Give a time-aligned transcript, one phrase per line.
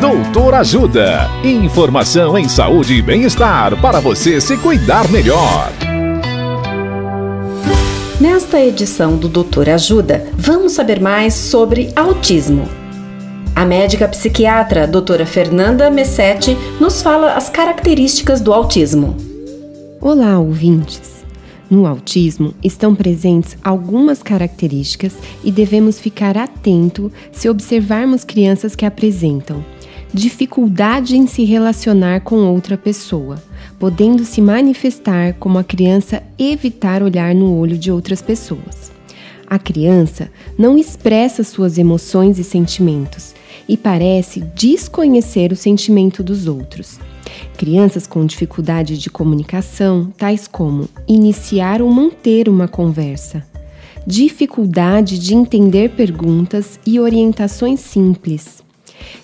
[0.00, 1.28] Doutor Ajuda.
[1.42, 5.72] Informação em saúde e bem-estar para você se cuidar melhor.
[8.20, 12.68] Nesta edição do Doutor Ajuda, vamos saber mais sobre autismo.
[13.56, 19.16] A médica psiquiatra doutora Fernanda Messetti nos fala as características do autismo.
[20.00, 21.24] Olá, ouvintes!
[21.68, 29.64] No autismo estão presentes algumas características e devemos ficar atento se observarmos crianças que apresentam
[30.12, 33.42] dificuldade em se relacionar com outra pessoa,
[33.78, 38.90] podendo se manifestar como a criança evitar olhar no olho de outras pessoas.
[39.46, 43.34] A criança não expressa suas emoções e sentimentos
[43.68, 46.98] e parece desconhecer o sentimento dos outros.
[47.56, 53.44] Crianças com dificuldade de comunicação, tais como iniciar ou manter uma conversa,
[54.06, 58.67] dificuldade de entender perguntas e orientações simples.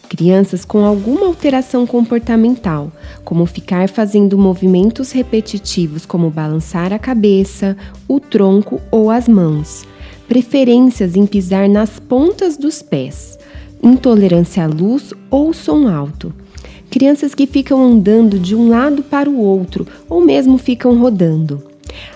[0.09, 2.93] Crianças com alguma alteração comportamental,
[3.25, 7.77] como ficar fazendo movimentos repetitivos, como balançar a cabeça,
[8.07, 9.85] o tronco ou as mãos.
[10.29, 13.39] Preferências em pisar nas pontas dos pés.
[13.83, 16.33] Intolerância à luz ou som alto
[16.95, 21.74] crianças que ficam andando de um lado para o outro ou mesmo ficam rodando.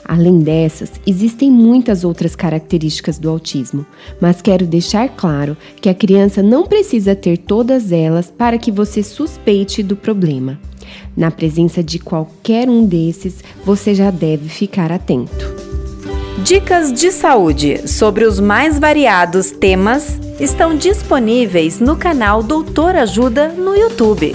[0.09, 3.85] Além dessas, existem muitas outras características do autismo,
[4.19, 9.03] mas quero deixar claro que a criança não precisa ter todas elas para que você
[9.03, 10.59] suspeite do problema.
[11.15, 15.69] Na presença de qualquer um desses, você já deve ficar atento.
[16.43, 23.77] Dicas de saúde sobre os mais variados temas estão disponíveis no canal Doutor Ajuda no
[23.77, 24.35] YouTube.